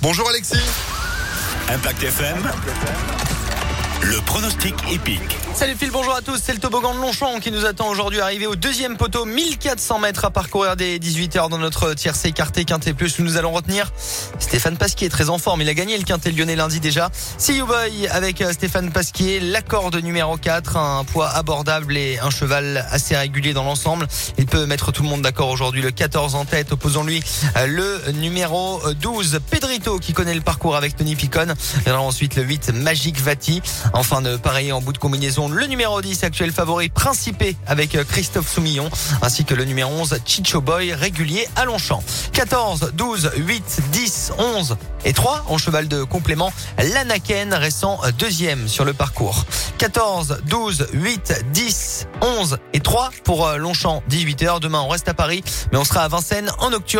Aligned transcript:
Bonjour 0.00 0.26
Alexis. 0.30 0.56
Impact 1.68 2.02
FM. 2.02 3.37
Le 4.02 4.20
pronostic 4.24 4.74
épique. 4.92 5.36
Salut 5.54 5.74
Phil, 5.76 5.90
bonjour 5.90 6.14
à 6.14 6.22
tous. 6.22 6.38
C'est 6.40 6.52
le 6.52 6.60
toboggan 6.60 6.94
de 6.94 7.00
Longchamp 7.00 7.40
qui 7.40 7.50
nous 7.50 7.64
attend 7.64 7.88
aujourd'hui. 7.88 8.20
Arrivé 8.20 8.46
au 8.46 8.54
deuxième 8.54 8.96
poteau, 8.96 9.24
1400 9.24 9.98
mètres 9.98 10.24
à 10.24 10.30
parcourir 10.30 10.76
des 10.76 11.00
18 11.00 11.36
heures 11.36 11.48
dans 11.48 11.58
notre 11.58 11.94
tiercé 11.94 12.28
écarté 12.28 12.64
Quintet 12.64 12.92
Plus. 12.92 13.18
Nous 13.18 13.36
allons 13.36 13.50
retenir 13.50 13.90
Stéphane 14.38 14.76
Pasquier, 14.76 15.08
très 15.08 15.30
en 15.30 15.38
forme. 15.38 15.62
Il 15.62 15.68
a 15.68 15.74
gagné 15.74 15.98
le 15.98 16.04
Quintet 16.04 16.30
Lyonnais 16.30 16.54
lundi 16.54 16.78
déjà. 16.78 17.10
See 17.38 17.56
you 17.56 17.66
boy 17.66 18.06
avec 18.08 18.40
euh, 18.40 18.52
Stéphane 18.52 18.92
Pasquier. 18.92 19.40
L'accord 19.40 19.90
de 19.90 20.00
numéro 20.00 20.36
4, 20.36 20.76
un 20.76 21.04
poids 21.04 21.30
abordable 21.30 21.96
et 21.96 22.20
un 22.20 22.30
cheval 22.30 22.86
assez 22.92 23.16
régulier 23.16 23.52
dans 23.52 23.64
l'ensemble. 23.64 24.06
Il 24.38 24.46
peut 24.46 24.66
mettre 24.66 24.92
tout 24.92 25.02
le 25.02 25.08
monde 25.08 25.22
d'accord 25.22 25.48
aujourd'hui. 25.48 25.82
Le 25.82 25.90
14 25.90 26.36
en 26.36 26.44
tête, 26.44 26.70
opposons-lui 26.70 27.20
euh, 27.56 27.66
le 27.66 28.12
numéro 28.12 28.80
12, 29.00 29.40
Pedrito, 29.50 29.98
qui 29.98 30.12
connaît 30.12 30.34
le 30.34 30.40
parcours 30.40 30.76
avec 30.76 30.96
Tony 30.96 31.16
Picon. 31.16 31.48
Viendra 31.84 32.02
ensuite 32.02 32.36
le 32.36 32.44
8, 32.44 32.72
Magic 32.74 33.20
Vati. 33.20 33.60
Enfin 33.92 34.22
de 34.22 34.36
pareil 34.36 34.72
en 34.72 34.80
bout 34.80 34.92
de 34.92 34.98
combinaison, 34.98 35.48
le 35.48 35.66
numéro 35.66 36.00
10, 36.00 36.24
actuel 36.24 36.52
favori, 36.52 36.88
Principé 36.88 37.56
avec 37.66 37.94
euh, 37.94 38.04
Christophe 38.04 38.48
Soumillon, 38.48 38.88
ainsi 39.22 39.44
que 39.44 39.54
le 39.54 39.64
numéro 39.64 39.90
11, 39.92 40.18
Chicho 40.24 40.60
Boy, 40.60 40.92
régulier 40.92 41.48
à 41.56 41.64
Longchamp. 41.64 42.02
14, 42.32 42.92
12, 42.94 43.30
8, 43.36 43.80
10, 43.92 44.32
11 44.38 44.76
et 45.04 45.12
3 45.12 45.44
en 45.48 45.58
cheval 45.58 45.88
de 45.88 46.02
complément, 46.02 46.52
Lanaken 46.92 47.54
restant 47.54 48.00
deuxième 48.18 48.68
sur 48.68 48.84
le 48.84 48.92
parcours. 48.92 49.44
14, 49.78 50.42
12, 50.46 50.88
8, 50.92 51.44
10, 51.52 52.06
11 52.20 52.58
et 52.72 52.80
3 52.80 53.10
pour 53.24 53.46
euh, 53.46 53.56
Longchamp, 53.56 54.02
18h. 54.10 54.60
Demain, 54.60 54.80
on 54.80 54.88
reste 54.88 55.08
à 55.08 55.14
Paris, 55.14 55.42
mais 55.72 55.78
on 55.78 55.84
sera 55.84 56.02
à 56.02 56.08
Vincennes 56.08 56.50
en 56.58 56.70
nocturne 56.70 56.98